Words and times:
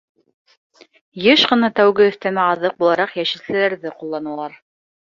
Йыш 1.25 1.43
ҡына 1.51 1.69
тәүге 1.81 2.09
өҫтәмә 2.13 2.49
аҙыҡ 2.57 2.77
булараҡ 2.83 3.17
йәшелсәләрҙе 3.23 3.97
ҡулланалар. 4.03 4.61